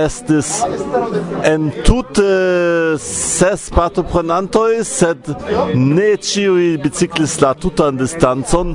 estis 0.05 0.63
en 1.45 1.71
tute 1.85 2.25
ses 3.01 3.69
partoprenantoj, 3.75 4.83
sed 4.89 5.31
ne 5.77 6.11
ĉiuj 6.29 6.69
biciklis 6.85 7.37
la 7.45 7.53
tutan 7.59 7.99
distancon. 8.01 8.75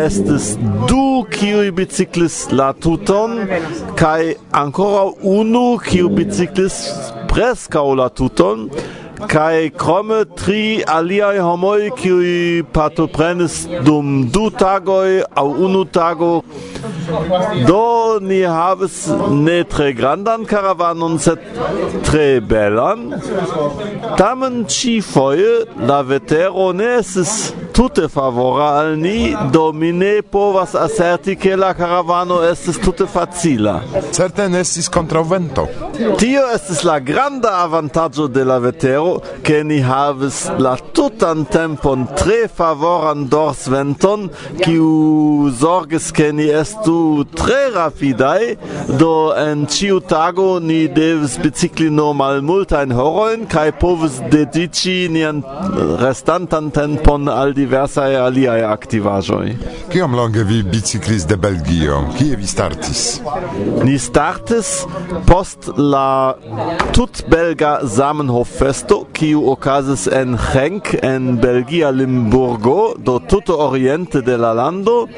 Estis 0.00 0.52
du 0.90 1.24
kiuj 1.34 1.70
biciklis 1.78 2.40
la 2.52 2.72
tuton 2.72 3.38
kaj 4.00 4.34
ancora 4.62 5.06
unu 5.36 5.66
kiu 5.86 6.10
biciklis 6.16 6.82
preskaŭ 7.30 7.86
la 8.02 8.08
tuton 8.08 8.68
kai 9.28 9.70
krome 9.76 10.24
tri 10.36 10.82
homoi 10.86 11.38
homoj, 11.38 11.90
kiuj 11.98 12.64
partoprenis 12.72 13.66
dum 13.84 14.30
du 14.32 14.50
tagoi 14.50 15.22
au 15.34 15.50
unu 15.66 15.84
tago. 15.84 16.42
Do 17.66 18.18
ni 18.20 18.42
havis 18.42 19.08
ne 19.30 19.64
tre 19.64 19.92
grandan 19.92 20.44
karavanon, 20.46 21.18
set 21.18 21.40
tre 22.06 22.40
belan. 22.40 23.10
Tamen 24.16 24.64
ĉifoje 24.64 25.66
la 25.88 26.00
vetero 26.02 26.72
ne 26.72 26.96
estis 27.00 27.52
tute 27.74 28.08
favora 28.08 28.70
al 28.80 28.96
ni, 28.98 29.34
do 29.52 29.72
mi 29.72 29.92
ne 29.92 30.22
povas 30.22 30.74
aserti 30.74 31.36
la 31.56 31.72
caravano 31.74 32.42
estis 32.42 32.78
tute 32.78 33.06
facila. 33.06 33.80
Certe 34.12 34.48
ne 34.48 34.60
estis. 34.60 34.90
Tio 36.18 36.42
estis 36.54 36.84
la 36.84 36.98
granda 36.98 37.50
avantaggio 37.64 38.28
de 38.28 38.44
la 38.44 38.58
vetero, 38.58 39.09
che 39.46 39.62
ni 39.64 39.80
havis 39.80 40.38
la 40.58 40.74
tutan 40.94 41.44
tempon 41.54 42.06
tre 42.16 42.40
favoran 42.48 43.26
dorsventon 43.28 44.28
kiu 44.62 45.50
sorges 45.60 46.10
che 46.12 46.32
ni 46.32 46.48
estu 46.62 47.24
tre 47.34 47.70
rapidai 47.74 48.56
do 49.00 49.32
en 49.36 49.66
ciu 49.66 50.00
tago 50.00 50.58
ni 50.60 50.80
devis 50.88 51.38
bicikli 51.42 51.90
nur 51.90 52.14
malmultajn 52.14 52.90
kai 52.90 53.38
kaj 53.54 53.70
povis 53.80 54.20
dediĉi 54.32 55.08
nian 55.14 55.42
restantan 56.02 56.70
tempon 56.70 57.28
al 57.28 57.54
diversae 57.54 58.16
aliae 58.26 58.64
activajoi 58.76 59.56
Kiom 59.90 60.14
longe 60.14 60.44
vi 60.44 60.62
biciclis 60.62 61.24
de 61.26 61.36
Belgio? 61.36 62.04
Kie 62.18 62.36
vi 62.36 62.46
startis? 62.46 63.20
Ni 63.82 63.98
startis 63.98 64.84
post 65.26 65.70
la 65.76 66.36
tut 66.94 67.24
belga 67.30 67.80
Zamenhof 67.84 68.52
festo 68.60 68.99
Kiu 69.12 69.42
okazas 69.50 70.06
en 70.06 70.36
Henk 70.38 70.94
en 71.02 71.36
Belgia 71.40 71.90
Limburgo 71.90 72.94
do 72.98 73.18
tuto 73.18 73.58
oriente 73.58 74.22
de 74.22 74.36
la 74.36 74.52
lando. 74.52 75.08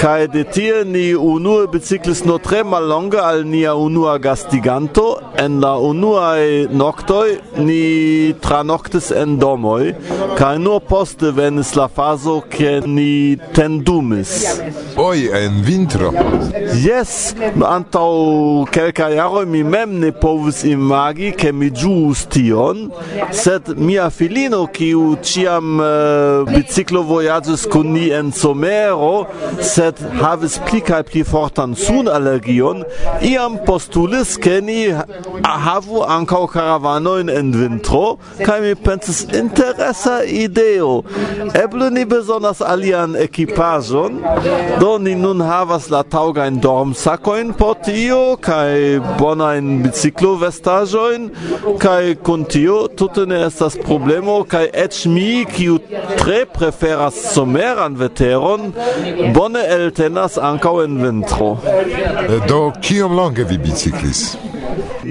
Kaj 0.00 0.28
de 0.32 0.44
tie 0.44 0.84
ni 0.84 1.14
unue 1.14 1.66
biciklis 1.72 2.24
nur 2.24 2.40
tre 2.40 2.62
mallonge 2.64 3.20
al 3.20 3.44
nia 3.44 3.74
unua 3.74 4.18
gastiganto. 4.18 5.18
En 5.36 5.60
la 5.60 5.74
unuaj 5.78 6.68
noktoj 6.72 7.38
ni 7.58 8.34
tranoktis 8.40 9.10
en 9.10 9.38
domoj 9.38 9.94
kaj 10.38 10.58
nur 10.58 10.80
poste 10.88 11.30
venis 11.36 11.74
la 11.76 11.88
fazo 11.88 12.40
ke 12.50 12.80
ni 12.86 13.36
tendumis. 13.54 14.34
Oj 14.96 15.28
en 15.40 15.60
vintro. 15.66 16.12
Jes 16.84 17.34
antaŭ 17.68 18.10
kelkaj 18.74 19.12
jaroj 19.18 19.44
mi 19.46 19.62
mem 19.62 19.98
ne 20.00 20.10
povus 20.12 20.64
imagi 20.68 21.32
ke 21.38 21.52
mi 21.52 21.70
ĝuis 21.70 22.24
tion 22.32 22.88
sed 23.32 23.74
mia 23.76 24.10
filino 24.10 24.66
kiu 24.66 25.16
ciam 25.22 25.80
uh, 25.80 25.86
eh, 25.86 26.54
biciclo 26.54 27.02
voyages 27.02 27.66
kun 27.70 27.92
ni 27.92 28.10
en 28.10 28.32
somero 28.32 29.26
sed 29.60 30.00
havis 30.20 30.58
pli 30.66 30.80
kaj 30.80 31.02
pli 31.10 31.24
fortan 31.24 31.74
sunallergion 31.74 32.84
iam 33.22 33.58
postulis 33.66 34.36
ke 34.36 34.60
ni 34.60 34.80
havu 35.66 36.02
ankaŭ 36.16 36.44
karavanojn 36.54 37.30
en 37.30 37.52
vintro 37.52 38.18
kaj 38.44 38.60
mi 38.60 38.74
pensis 38.74 39.24
interesa 39.32 40.22
ideo. 40.24 41.02
Eble 41.64 41.90
ni 41.90 42.04
bezonas 42.04 42.60
alian 42.60 43.16
ekipaĵon. 43.16 44.18
Do 44.80 44.98
ni 44.98 45.14
nun 45.14 45.40
havas 45.40 45.90
la 45.90 46.02
taŭgajn 46.02 46.60
dormsakojn 46.64 47.52
por 47.58 47.76
tio 47.84 48.36
kaj 48.40 49.00
bonajn 49.18 49.82
biciklovestaĵojn 49.84 51.28
kaj 51.82 52.14
kun 52.26 52.44
tio 52.44 52.83
tutte 52.88 53.14
tute 53.14 53.26
ne 53.26 53.46
estas 53.46 53.76
problemo 53.86 54.44
kai 54.44 54.68
etch 54.72 55.06
mi 55.06 55.44
kiu 55.44 55.78
tre 56.18 56.44
preferas 56.46 57.14
someran 57.34 57.96
veteron 57.96 58.72
bone 59.34 59.62
eltenas 59.76 60.38
ankau 60.38 60.82
en 60.84 60.98
vintro. 61.02 61.56
Do 62.48 62.72
kiom 62.82 63.16
longe 63.16 63.44
vi 63.44 63.58
biciklis? 63.58 64.24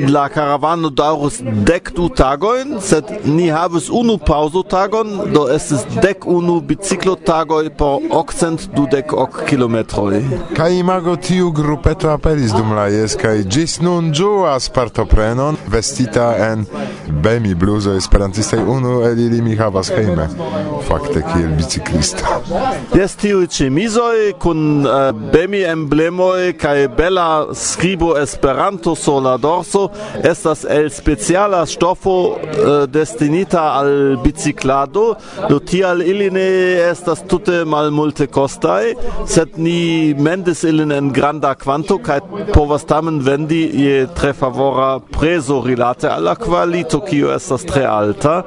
la 0.10 0.28
caravano 0.30 0.90
daurus 0.90 1.40
dec 1.42 1.92
du 1.96 2.10
tagoin, 2.10 2.80
sed 2.82 3.10
ni 3.26 3.50
havis 3.50 3.90
unu 3.90 4.18
pauso 4.18 4.64
tagon, 4.64 5.34
do 5.34 5.46
estis 5.54 5.86
dec 6.02 6.26
unu 6.28 6.60
biciclo 6.62 7.16
tagoi 7.16 7.70
por 7.70 8.02
occent 8.10 8.68
dudec 8.76 9.14
hoc 9.14 9.44
kilometroi. 9.50 10.24
Ca 10.56 10.70
imago 10.70 11.16
tiu 11.16 11.52
grupeto 11.52 12.10
aperis 12.14 12.54
dum 12.56 12.74
la 12.78 12.88
ies, 12.90 13.18
kai 13.20 13.44
gis 13.44 13.80
nun 13.82 14.12
giuas 14.14 14.70
partoprenon, 14.74 15.58
vestita 15.68 16.34
en 16.52 16.66
bemi 17.24 17.56
bluso 17.56 17.96
esperantistei, 17.98 18.60
unu 18.60 19.02
el 19.08 19.20
ili 19.28 19.42
mi 19.42 19.58
havas 19.60 19.92
heime, 19.94 20.30
fakte 20.90 21.24
kiel 21.32 21.54
biciclista. 21.58 22.33
Jes 22.44 23.14
tiu 23.16 23.46
ĉemizoj 23.48 24.34
kun 24.42 24.84
uh, 24.84 25.12
bemi 25.32 25.62
emblemoj 25.64 26.54
kaj 26.60 26.88
bela 26.98 27.28
skribo 27.56 28.18
Esperanto 28.20 28.96
sur 29.00 29.22
la 29.24 29.38
dorso 29.40 29.86
estas 30.28 30.66
el 30.68 30.90
speciala 30.92 31.62
ŝtofo 31.70 32.16
uh, 32.28 32.74
destinita 32.92 33.64
al 33.78 34.18
biciklado, 34.24 35.06
do 35.48 35.60
tial 35.60 36.04
ili 36.04 36.28
ne 36.36 36.48
estas 36.90 37.24
tute 37.32 37.62
malmulte 37.64 38.28
kostaj, 38.28 38.92
sed 39.28 39.56
ni 39.56 40.12
mendes 40.20 40.66
ilin 40.68 40.92
en 40.92 41.14
granda 41.16 41.54
kvanto 41.56 41.98
kaj 42.04 42.20
povas 42.52 42.84
tamen 42.90 43.22
vendi 43.24 43.64
je 43.86 44.04
tre 44.20 44.34
favora 44.34 44.98
prezo 45.00 45.62
rilate 45.64 46.12
al 46.12 46.28
la 46.28 46.36
kvalito 46.36 47.00
kiu 47.08 47.32
estas 47.32 47.64
tre 47.64 47.88
alta, 47.88 48.42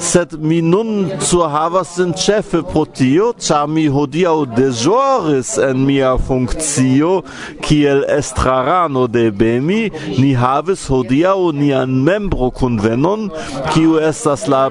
sed 0.00 0.36
mi 0.44 0.60
nun 0.60 1.08
zur 1.24 1.48
havas 1.48 1.96
sin 1.96 2.12
Chefe 2.18 2.60
pro 2.62 2.84
tio, 2.98 3.28
ĉar 3.38 3.68
mi 3.70 3.86
hodiau 3.92 4.42
deĵoris 4.56 5.54
en 5.62 5.84
mia 5.86 6.14
funkcio 6.28 7.20
kiel 7.62 8.02
estrarano 8.10 9.06
de 9.06 9.28
Bemi, 9.30 9.84
ni 10.18 10.32
havis 10.38 10.86
hodiau 10.90 11.52
nian 11.54 11.94
membrokunvenon, 12.08 13.28
kiu 13.70 13.98
estas 14.02 14.48
la 14.50 14.64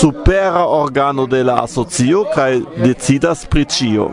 supera 0.00 0.66
organo 0.80 1.28
de 1.30 1.44
la 1.46 1.60
asocio 1.64 2.24
kaj 2.34 2.52
decidas 2.82 3.46
pri 3.50 3.66
ĉio. 3.76 4.10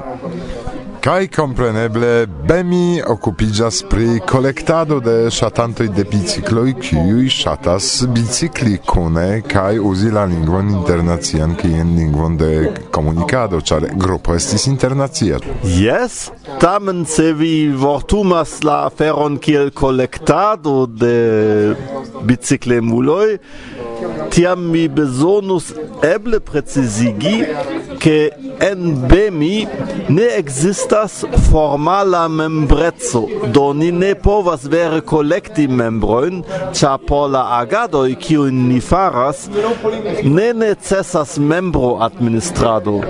Kai 1.07 1.29
compreneble 1.29 2.27
Bemi 2.27 3.01
occupigas 3.01 3.81
pri 3.87 4.19
collectado 4.27 4.99
de 4.99 5.29
shatantoi 5.31 5.87
de 5.87 6.03
bicicloi 6.03 6.73
kiui 6.75 7.29
shatas 7.31 8.03
bicicli 8.11 8.75
cune 8.83 9.39
kai 9.47 9.77
usi 9.79 10.11
la 10.11 10.25
lingvon 10.27 10.67
internacian 10.67 11.55
kien 11.55 11.93
lingvon 11.95 12.35
de 12.35 12.49
comunicado, 12.91 13.61
char 13.63 13.87
gruppo 13.95 14.35
estis 14.35 14.67
internazia. 14.67 15.39
Yes, 15.63 16.27
tamen 16.59 17.05
se 17.05 17.31
vi 17.31 17.69
vortumas 17.71 18.57
la 18.67 18.81
aferon 18.89 19.39
kiel 19.39 19.71
collectado 19.71 20.89
de 20.91 21.71
biciclemuloi, 22.27 23.39
tiam 24.35 24.67
mi 24.75 24.89
besonus 24.91 25.71
eble 26.03 26.43
precisigi 26.43 27.45
che 27.95 28.33
en 28.59 29.07
BEMI 29.07 29.67
ne 30.09 30.27
existas 30.37 31.25
formala 31.51 32.27
membrezzo 32.27 33.27
do 33.53 33.73
ni 33.73 33.91
ne 33.91 34.13
povas 34.15 34.65
vere 34.65 35.01
kolekti 35.01 35.67
membroin 35.67 36.43
ĉar 36.73 36.97
por 37.07 37.29
la 37.33 37.43
agadoj 37.59 38.15
kiujn 38.23 38.67
ni 38.69 38.79
faras 38.81 39.47
ne 40.23 40.47
necesas 40.53 41.37
membro 41.37 41.97
administrado. 42.01 43.01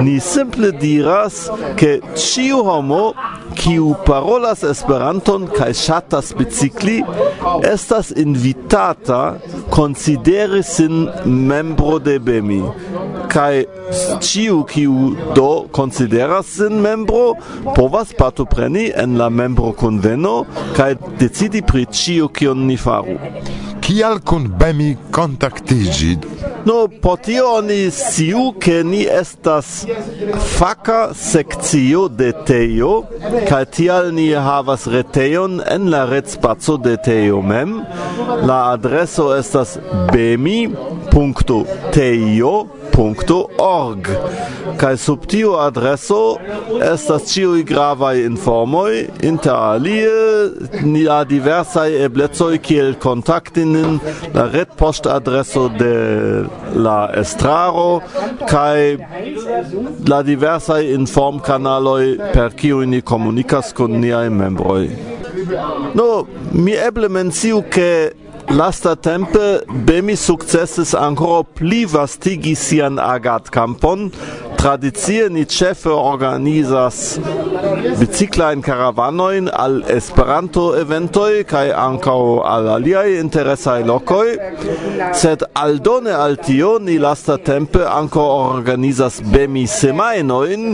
Ni 0.00 0.20
simple 0.20 0.72
diras, 0.72 1.46
ke 1.76 2.00
ciu 2.14 2.62
homo 2.64 3.12
kiu 3.56 3.94
parolas 4.06 4.62
Esperanton 4.66 5.46
kaj 5.56 5.72
ŝatas 5.80 6.32
bicikli 6.38 7.00
estas 7.72 8.12
invitata 8.16 9.22
konsideri 9.70 10.62
sin 10.62 11.06
membro 11.24 11.98
de 11.98 12.18
BEMI 12.18 12.62
kaj 13.32 13.64
ciu 14.20 14.62
kiu 14.70 14.85
kiu 14.86 15.16
do 15.34 15.66
consideras 15.72 16.46
sin 16.46 16.80
membro 16.80 17.34
povas 17.74 18.12
partopreni 18.18 18.92
en 18.96 19.18
la 19.18 19.28
membro 19.28 19.72
conveno 19.72 20.44
kaj 20.76 20.94
decidi 21.18 21.62
pri 21.62 21.86
ĉio 21.86 22.28
kion 22.28 22.66
ni 22.66 22.76
faru. 22.76 23.18
Kial 23.80 24.18
kun 24.18 24.52
Bemi 24.58 24.96
kontaktigi? 25.10 26.18
No, 26.66 26.88
po 27.02 27.16
tio 27.16 27.52
oni 27.58 27.90
siu, 27.90 28.52
ke 28.58 28.84
ni 28.84 29.06
estas 29.06 29.86
faka 30.58 31.14
sekcio 31.14 32.08
de 32.08 32.32
Tejo, 32.46 33.02
kaj 33.46 33.64
tial 33.76 34.14
ni 34.14 34.32
havas 34.34 34.86
retejon 34.90 35.60
en 35.70 35.90
la 35.90 36.04
retspaco 36.10 36.76
de 36.82 36.96
Tejo 36.96 37.42
mem. 37.42 37.80
La 38.42 38.72
adreso 38.72 39.36
estas 39.38 39.78
bemi.tejo.com 40.12 42.76
www.radiomaria.org 42.96 44.08
kaj 44.80 44.96
sub 44.96 45.26
tiu 45.28 45.54
adreso 45.60 46.36
estas 46.92 47.28
ĉiuj 47.32 47.62
gravaj 47.68 48.22
informoj 48.24 49.06
inter 49.22 49.52
alie 49.52 50.10
nia 50.84 51.18
diversaj 51.24 52.04
eblecoj 52.04 52.58
kiel 52.58 52.94
kontakti 53.00 53.64
nin 53.64 53.98
la 54.34 54.46
retpoŝtadreso 54.52 55.68
de 55.78 55.94
la 56.74 56.98
estraro 57.20 58.00
kaj 58.48 58.96
la 60.08 60.22
diversaj 60.22 60.82
informkanaloj 60.94 62.04
per 62.32 62.56
kiuj 62.56 62.86
ni 62.86 63.00
komunikas 63.00 63.72
kun 63.76 64.00
niaj 64.00 64.28
membroj. 64.30 64.88
No, 65.94 66.26
mi 66.52 66.72
eble 66.72 67.08
menciu 67.08 67.62
ke 67.70 67.90
lasta 68.48 68.96
tempe 68.96 69.64
Bemi 69.68 70.16
successes 70.16 70.94
ancora 70.94 71.42
pli 71.44 71.84
vastigi 71.84 72.54
sian 72.54 72.98
agatkampon, 72.98 74.10
Tradicie 74.56 75.28
ni 75.30 75.44
chefe 75.44 75.90
organizas 75.90 77.18
biciklajn 78.00 78.62
karavanojn 78.62 79.48
al 79.52 79.82
esperanto 79.92 80.64
eventoi 80.80 81.44
kai 81.48 81.68
ankaŭ 81.70 82.20
al 82.44 82.68
aliaj 82.76 83.06
interesaj 83.20 83.84
lokoj, 83.90 84.26
sed 85.20 85.44
aldone 85.62 86.14
al 86.16 86.36
tio 86.48 86.72
ni 86.88 86.98
lastatempe 87.02 87.84
ankaŭ 87.86 88.26
organizas 88.56 89.20
bemi-semajnojn, 89.34 90.66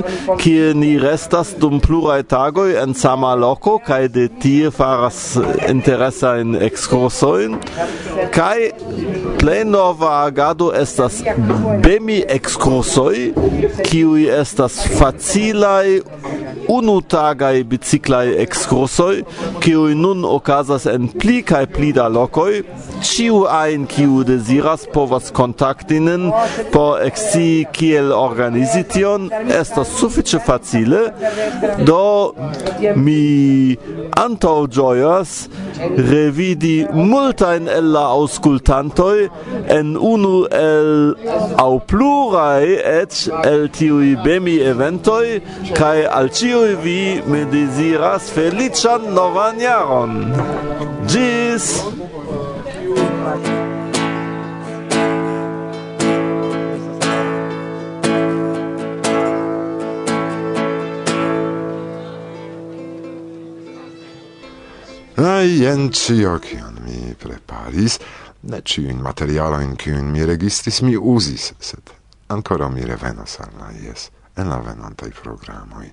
kie 0.43 0.73
ni 0.79 0.95
restas 1.03 1.55
dum 1.59 1.81
pluraj 1.81 2.23
tagoj 2.33 2.71
en 2.83 2.95
sama 2.95 3.35
loko 3.35 3.79
kaj 3.87 4.03
de 4.17 4.29
tie 4.43 4.71
faras 4.71 5.23
interesajn 5.69 6.57
ekskursojn 6.71 7.59
kai 8.35 8.71
plenova 9.41 10.11
agado 10.25 10.73
estas 10.83 11.23
bemi 11.85 12.19
ekskursoj 12.37 13.17
kiuj 13.89 14.27
estas 14.41 14.79
facilaj 14.99 16.01
unu 16.69 17.01
tagai 17.03 17.65
biciclai 17.65 18.37
excursoi, 18.43 19.23
kiui 19.63 19.95
nun 19.99 20.25
ocasas 20.29 20.87
en 20.91 21.09
pli 21.09 21.43
cae 21.47 21.67
pli 21.67 21.93
da 21.97 22.09
locoi, 22.09 22.63
ciu 23.03 23.45
ein 23.51 23.87
kiu 23.91 24.23
desiras 24.27 24.87
povas 24.95 25.31
contactinen 25.35 26.31
por 26.73 27.01
exi 27.03 27.67
kiel 27.73 28.13
organizition, 28.13 29.31
estas 29.49 29.91
suffice 29.99 30.39
facile, 30.47 31.11
do 31.87 32.35
mi 32.97 33.77
antau 34.19 34.67
gioias 34.69 35.49
revidi 36.13 36.87
multain 36.93 37.69
el 37.69 37.93
la 37.93 38.05
auscultantoi 38.15 39.29
en 39.73 39.97
unu 39.97 40.47
el 40.53 41.15
au 41.59 41.81
plurae 41.81 42.77
et 43.01 43.17
el 43.49 43.69
tiui 43.75 44.15
bemi 44.25 44.59
eventoi, 44.73 45.41
cae 45.75 46.07
al 46.07 46.31
ciu 46.31 46.52
ciui 46.53 46.77
vi 46.77 47.23
me 47.27 47.45
desiras 47.49 48.29
felician 48.31 49.03
novan 49.17 49.57
jaron. 49.57 50.13
Gis! 51.09 51.81
Ai, 65.17 65.49
jen 65.57 65.89
cio, 65.93 66.37
cion 66.39 66.77
mi 66.85 67.15
preparis, 67.17 67.97
ne 68.43 68.61
ciuin 68.61 69.01
materialoin 69.01 69.73
kiun 69.81 70.13
mi 70.13 70.27
registris 70.29 70.83
mi 70.85 70.99
usis, 71.01 71.55
sed 71.61 71.97
ancora 72.29 72.69
mi 72.69 72.85
revenos 72.85 73.41
al 73.41 73.57
la 73.57 73.73
ies 73.73 74.11
en 74.37 74.53
la 74.53 74.61
venantai 74.61 75.13
programoi 75.23 75.89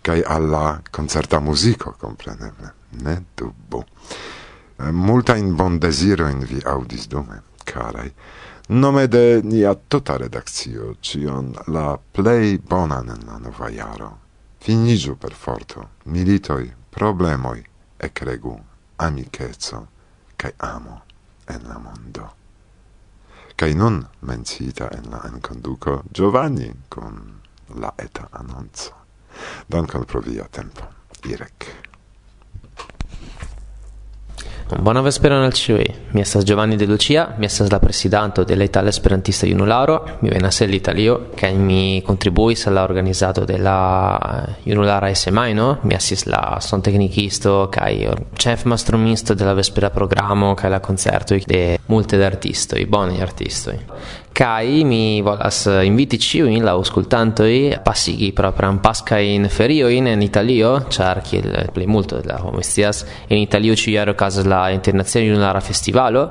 kai 0.00 0.22
alla 0.22 0.80
concerta 0.90 1.40
musico 1.40 1.94
compreneble 1.98 2.74
ne 3.02 3.24
eh, 4.76 5.38
invonda 5.38 5.90
zero 5.90 6.28
in 6.28 6.38
vi 6.38 6.60
audis 6.64 7.06
dume, 7.06 7.42
carai 7.64 8.12
Nome 8.72 9.08
de 9.08 9.40
nia 9.42 9.74
tota 9.74 10.16
redakcio, 10.16 10.94
cion 11.00 11.52
la 11.66 11.98
play 12.12 12.58
bonan 12.58 13.08
en 13.08 13.26
la 13.26 13.38
nova 13.38 13.68
jaro. 13.68 14.18
finigiu 14.60 15.16
per 15.16 15.32
forto, 15.32 15.88
militoj, 16.04 16.70
problemoj, 16.90 17.64
ekregu, 17.98 18.60
amikeco 18.96 19.86
kaj 20.36 20.52
amo 20.58 21.00
en 21.48 21.66
la 21.66 21.78
mondo. 21.78 22.30
kai 23.56 23.74
nun 23.74 24.06
mencita 24.20 24.88
en 24.92 25.10
la 25.10 25.20
enconduco 25.24 26.02
Giovanni 26.12 26.72
con 26.88 27.40
la 27.74 27.92
eta 27.96 28.28
anonco. 28.30 28.99
Duncan 29.66 30.04
provvide 30.04 30.40
a 30.40 30.48
tempo. 30.50 30.80
Irek. 31.28 31.80
Buona 34.78 35.00
vesperon 35.02 35.42
al 35.42 35.50
ĉiuj. 35.50 35.86
Mi 36.14 36.22
estas 36.22 36.44
Giovanni 36.46 36.76
de 36.78 36.86
Lucia, 36.86 37.24
mi 37.38 37.46
estas 37.46 37.72
la 37.72 37.80
prezidanto 37.82 38.44
dell'Italia 38.44 38.54
eh, 38.54 38.58
la 38.58 38.64
Itala 38.64 38.88
Esperantista 38.88 39.46
Junularo, 39.46 40.04
mi 40.20 40.30
a 40.30 40.50
el 40.60 40.74
Italio 40.74 41.30
che 41.34 41.50
mi 41.50 42.02
kontribuis 42.02 42.66
al 42.66 42.74
la 42.74 42.84
organizado 42.84 43.44
de 43.44 43.58
mi 43.58 44.56
Junulara 44.64 45.08
la 45.08 45.12
Mi 45.82 45.94
estis 45.94 46.24
la 46.26 46.58
sonteknikisto 46.60 47.68
kaj 47.68 48.14
ĉefmastromisto 48.36 49.34
de 49.34 49.44
la 49.44 49.54
vespera 49.54 49.90
che 50.54 50.66
è 50.66 50.70
la 50.70 50.80
concerto 50.80 51.36
de 51.44 51.80
molte 51.86 52.16
da 52.16 52.26
artistoj, 52.26 52.86
buoni 52.86 53.20
artisti 53.20 53.78
kaj 54.40 54.84
mi 54.84 55.20
volas 55.20 55.66
eh, 55.68 55.82
inviti 55.84 56.16
ĉiujn 56.16 56.62
la 56.64 56.72
aŭskultantoj 56.78 57.82
pasigi 57.84 58.30
propran 58.32 58.78
paskajn 58.80 59.44
feriojn 59.52 60.06
en 60.14 60.22
Italio, 60.24 60.70
ĉar 60.88 61.20
kiel 61.26 61.50
plejmulto 61.74 62.22
de 62.22 62.30
la 62.30 62.38
homoj 62.40 62.64
scias, 62.64 63.02
en 63.28 63.42
Italio 63.42 63.76
ĉiujare 63.76 64.14
okazas 64.14 64.48
la 64.48 64.62
Internacia 64.72 65.20
Junulara 65.20 65.60
Festivalo, 65.60 66.22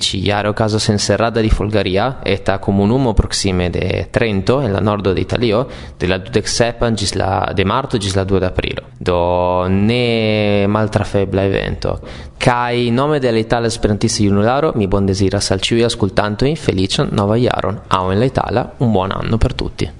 ĉiujare 0.00 0.48
okazas 0.48 0.88
en 0.88 0.96
Serrada 0.98 1.44
di 1.44 1.50
Folgaria, 1.52 2.06
eta 2.24 2.56
komunumo 2.56 3.12
proksime 3.12 3.68
de 3.74 4.06
Trento, 4.10 4.62
en 4.62 4.72
la 4.72 4.80
nordo 4.80 5.12
de 5.12 5.26
Italio, 5.26 5.66
de 6.00 6.08
la 6.08 6.18
dudek 6.24 6.48
sepan 6.48 6.96
ĝis 6.96 7.18
la 7.20 7.50
de 7.52 7.68
marto 7.68 8.00
ĝis 8.00 8.16
la 8.16 8.24
2 8.24 8.48
aprilo. 8.48 8.86
Do 8.98 9.20
ne 9.68 10.64
maltrafebla 10.72 11.44
evento. 11.44 11.98
Kaj 12.38 12.90
nome 12.94 13.18
de 13.18 13.32
la 13.32 13.38
Itala 13.38 13.66
Esperantista 13.66 14.22
Junularo 14.22 14.70
mi 14.76 14.86
bondeziras 14.86 15.50
al 15.50 15.58
ĉiuj 15.58 15.82
aŭskultantoj 15.88 16.52
feliĉan 16.56 17.10
nova 17.18 17.34
jaro. 17.36 17.57
Au 17.60 18.12
in 18.12 18.20
l'Italia 18.20 18.72
un 18.78 18.92
buon 18.92 19.10
anno 19.10 19.36
per 19.36 19.52
tutti. 19.54 19.90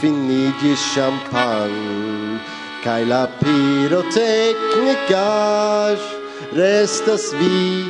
Finigis 0.00 0.92
champagne 0.94 2.38
Kai 2.82 3.06
la 3.06 3.26
pirotecnicas 3.40 5.98
Restas 6.52 7.32
vi, 7.34 7.84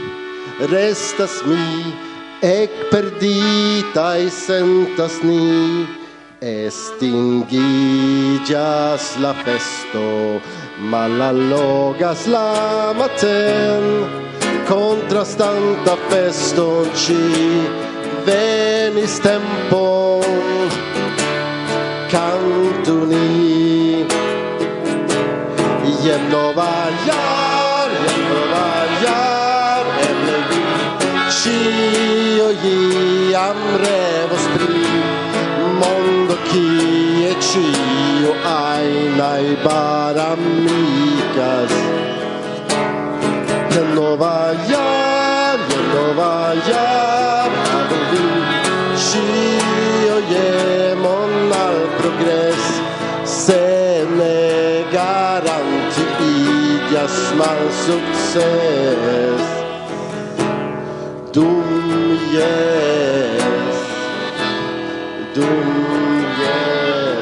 restas 0.71 1.43
mi 1.45 2.08
Ec 2.41 2.71
perditai 2.91 4.31
sentas 4.31 5.23
ni, 5.25 5.87
estingigas 6.39 7.51
la 9.19 9.35
festo, 9.43 10.41
malallogas 10.79 12.29
la 12.31 12.95
maten, 12.95 14.07
contrastanta 14.71 15.99
feston 16.07 16.87
ci, 16.95 17.19
venis 18.23 19.19
tempo, 19.19 20.23
cantuni, 22.07 24.07
jem 26.07 26.23
nova 26.31 26.87
jaro, 27.03 27.48
am 33.49 33.61
revos 33.83 34.45
pri 34.55 34.83
mondo 35.81 36.35
chi 36.49 36.67
e 37.31 37.35
cio 37.47 38.33
ai 38.45 38.91
baramicas 39.65 40.27
amicas 40.33 41.73
de 43.73 43.83
nova 43.97 44.39
ya 44.71 44.91
de 45.69 45.79
nova 45.93 46.35
ya 46.69 46.89
adovi 47.79 48.29
cio 49.07 50.17
ye 50.33 50.51
mon 51.05 51.33
al 51.65 51.79
progress 51.99 52.65
se 53.43 53.65
ne 54.19 54.41
garanti 54.97 56.05
igas 56.33 57.17
mal 57.41 57.63
success 57.87 59.43
dum 61.33 61.89
yeah 62.33 63.38
dunges 65.39 67.19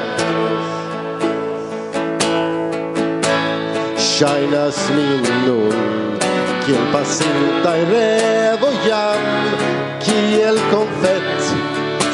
Ŝajnas 4.11 4.79
min 4.96 5.24
nun 5.46 5.76
kiel 6.66 6.87
pasintaj 6.92 7.79
revoj 7.90 8.76
jam 8.88 9.26
kiel 10.07 10.59
konfet 10.72 11.50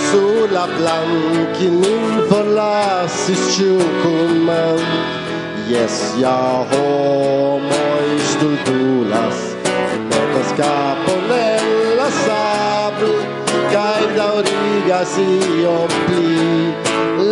sur 0.09 0.53
la 0.57 0.65
planki 0.75 1.71
min 1.79 2.19
forlasis 2.33 3.47
ĉiu 3.55 3.79
kunman 4.03 4.83
jes 5.71 6.01
ja 6.21 6.37
homoj 6.73 8.09
stultulas 8.35 9.41
notas 10.11 10.53
kaj 10.61 10.92
glorigas 14.43 15.17
iom 15.19 15.89
pli. 16.07 16.75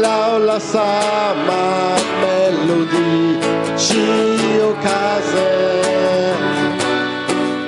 Lao 0.03 0.39
la 0.39 0.59
sama 0.61 1.97
melodi 2.21 3.39
Ciu 3.77 4.75
case 4.83 5.51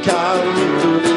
Cantu 0.05 1.12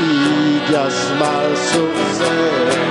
malsukceso 1.20 2.85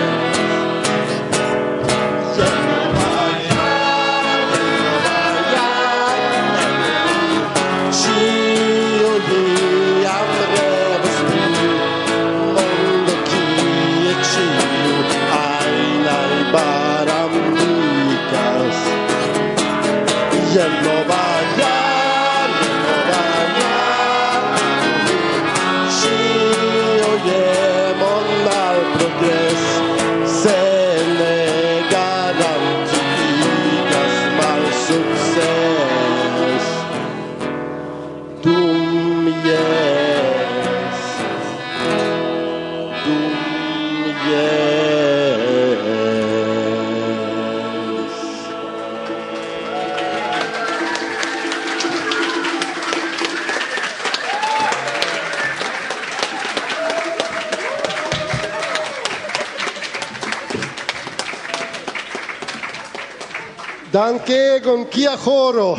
Dankegon, 63.94 64.90
kia 64.90 65.16
choro. 65.16 65.78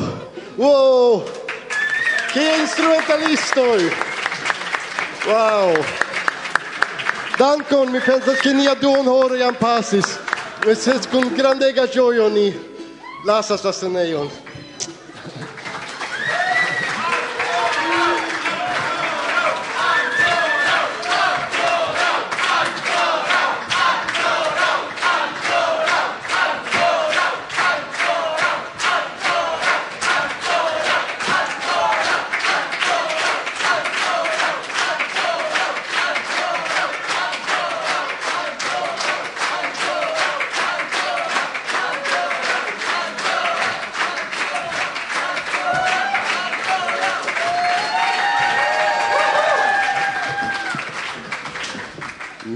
Wow! 0.58 1.24
Kia 2.32 2.56
instrumentalistoj! 2.64 3.92
Wow! 5.28 5.76
Dankon, 7.36 7.92
mi 7.92 8.00
pensas 8.00 8.40
ke 8.40 8.54
nia 8.56 8.72
duonhoro 8.80 9.36
jam 9.36 9.58
pasis. 9.60 10.16
Mi 10.64 10.76
ses 10.80 11.10
kun 11.12 11.28
grandega 11.36 11.90
ĝojo 11.92 12.30
ni 12.32 12.54
lasas 13.28 13.68
la 13.68 13.76
scenejon. 13.76 14.32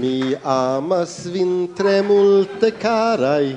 Mi 0.00 0.32
amas 0.42 1.26
vin 1.28 1.74
tre 1.76 1.98
multe, 2.00 2.70
carai, 2.80 3.52